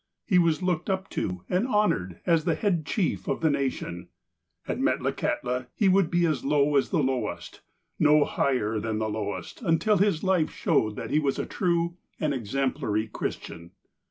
[0.25, 4.07] He was looked up to and honoured as the head chief of the nation.
[4.67, 7.61] At Metlakahtla, he would be as low as the lowest—
[8.09, 12.33] no higher than the lowest, until his life showed that he was a true and
[12.33, 13.73] exemplary Christian.